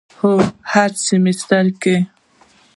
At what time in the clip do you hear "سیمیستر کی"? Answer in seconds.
1.05-1.95